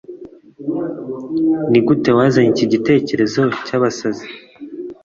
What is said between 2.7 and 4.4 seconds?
gitekerezo cyabasazi